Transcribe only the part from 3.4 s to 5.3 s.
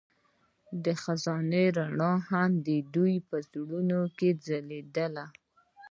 زړونو کې ځلېده.